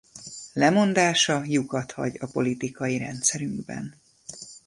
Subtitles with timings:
[0.53, 3.95] Lemondása lyukat hagy a politikai rendszerünkben.